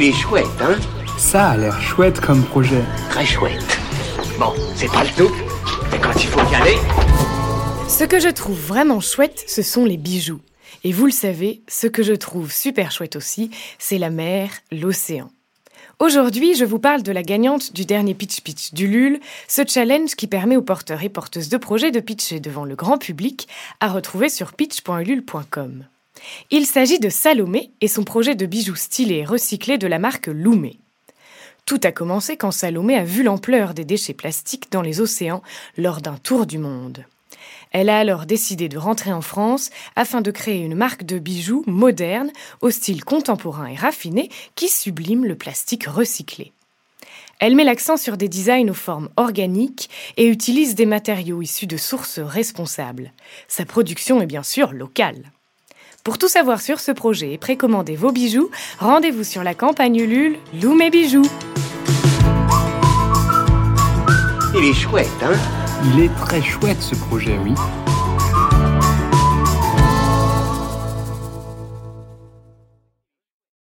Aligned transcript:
Il 0.00 0.04
est 0.04 0.12
chouette, 0.12 0.46
hein 0.60 0.76
Ça 1.18 1.48
a 1.48 1.56
l'air 1.56 1.80
chouette 1.82 2.20
comme 2.20 2.44
projet. 2.44 2.84
Très 3.10 3.26
chouette. 3.26 3.80
Bon, 4.38 4.52
c'est 4.76 4.86
pas 4.86 5.02
le 5.02 5.10
tout, 5.10 5.34
mais 5.90 5.98
quand 5.98 6.14
il 6.14 6.28
faut 6.28 6.52
y 6.52 6.54
aller... 6.54 6.76
Ce 7.88 8.04
que 8.04 8.20
je 8.20 8.28
trouve 8.28 8.60
vraiment 8.60 9.00
chouette, 9.00 9.42
ce 9.48 9.62
sont 9.62 9.84
les 9.84 9.96
bijoux. 9.96 10.40
Et 10.84 10.92
vous 10.92 11.06
le 11.06 11.10
savez, 11.10 11.62
ce 11.66 11.88
que 11.88 12.04
je 12.04 12.12
trouve 12.12 12.52
super 12.52 12.92
chouette 12.92 13.16
aussi, 13.16 13.50
c'est 13.80 13.98
la 13.98 14.10
mer, 14.10 14.50
l'océan. 14.70 15.32
Aujourd'hui, 15.98 16.54
je 16.54 16.64
vous 16.64 16.78
parle 16.78 17.02
de 17.02 17.10
la 17.10 17.24
gagnante 17.24 17.72
du 17.72 17.84
dernier 17.84 18.14
Pitch 18.14 18.40
Pitch 18.42 18.74
du 18.74 18.86
LUL, 18.86 19.18
ce 19.48 19.62
challenge 19.66 20.14
qui 20.14 20.28
permet 20.28 20.56
aux 20.56 20.62
porteurs 20.62 21.02
et 21.02 21.08
porteuses 21.08 21.48
de 21.48 21.56
projets 21.56 21.90
de 21.90 21.98
pitcher 21.98 22.38
devant 22.38 22.64
le 22.64 22.76
grand 22.76 22.98
public, 22.98 23.48
à 23.80 23.88
retrouver 23.88 24.28
sur 24.28 24.52
pitch.ulule.com. 24.52 25.86
Il 26.50 26.66
s'agit 26.66 26.98
de 26.98 27.08
Salomé 27.08 27.70
et 27.80 27.88
son 27.88 28.04
projet 28.04 28.34
de 28.34 28.46
bijoux 28.46 28.76
stylés 28.76 29.18
et 29.18 29.24
recyclés 29.24 29.78
de 29.78 29.86
la 29.86 29.98
marque 29.98 30.26
Loumé. 30.26 30.78
Tout 31.66 31.80
a 31.84 31.92
commencé 31.92 32.36
quand 32.36 32.50
Salomé 32.50 32.96
a 32.96 33.04
vu 33.04 33.22
l'ampleur 33.22 33.74
des 33.74 33.84
déchets 33.84 34.14
plastiques 34.14 34.72
dans 34.72 34.82
les 34.82 35.00
océans 35.00 35.42
lors 35.76 36.00
d'un 36.00 36.16
tour 36.16 36.46
du 36.46 36.58
monde. 36.58 37.04
Elle 37.72 37.90
a 37.90 37.98
alors 37.98 38.24
décidé 38.24 38.68
de 38.68 38.78
rentrer 38.78 39.12
en 39.12 39.20
France 39.20 39.70
afin 39.94 40.22
de 40.22 40.30
créer 40.30 40.62
une 40.62 40.74
marque 40.74 41.04
de 41.04 41.18
bijoux 41.18 41.64
moderne, 41.66 42.30
au 42.62 42.70
style 42.70 43.04
contemporain 43.04 43.66
et 43.66 43.76
raffiné, 43.76 44.30
qui 44.54 44.68
sublime 44.68 45.26
le 45.26 45.36
plastique 45.36 45.84
recyclé. 45.84 46.52
Elle 47.40 47.54
met 47.54 47.64
l'accent 47.64 47.96
sur 47.96 48.16
des 48.16 48.28
designs 48.28 48.70
aux 48.70 48.74
formes 48.74 49.10
organiques 49.16 49.90
et 50.16 50.26
utilise 50.26 50.74
des 50.74 50.86
matériaux 50.86 51.42
issus 51.42 51.66
de 51.66 51.76
sources 51.76 52.18
responsables. 52.18 53.12
Sa 53.46 53.64
production 53.64 54.20
est 54.20 54.26
bien 54.26 54.42
sûr 54.42 54.72
locale. 54.72 55.30
Pour 56.08 56.16
tout 56.16 56.28
savoir 56.28 56.62
sur 56.62 56.80
ce 56.80 56.90
projet 56.90 57.34
et 57.34 57.36
précommander 57.36 57.94
vos 57.94 58.12
bijoux, 58.12 58.48
rendez-vous 58.78 59.24
sur 59.24 59.44
la 59.44 59.52
campagne 59.52 59.96
Ulule 59.96 60.38
Lou 60.58 60.74
mes 60.74 60.88
bijoux. 60.88 61.26
Il 64.56 64.64
est 64.64 64.72
chouette, 64.72 65.06
hein? 65.22 65.36
Il 65.84 66.04
est 66.04 66.14
très 66.16 66.40
chouette 66.40 66.80
ce 66.80 66.94
projet, 66.94 67.36
oui. 67.44 67.52